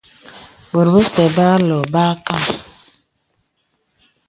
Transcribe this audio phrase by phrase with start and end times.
[0.71, 2.43] Bòt bəsɛ̄ bə âlɔ bə âkam.